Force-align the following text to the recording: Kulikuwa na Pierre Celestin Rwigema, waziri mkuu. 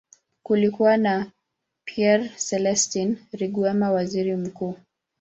Kulikuwa 0.43 0.97
na 0.97 1.31
Pierre 1.85 2.29
Celestin 2.37 3.17
Rwigema, 3.33 3.91
waziri 3.91 4.35
mkuu. 4.35 4.77